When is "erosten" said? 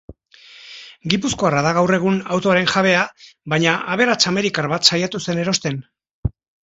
5.45-5.79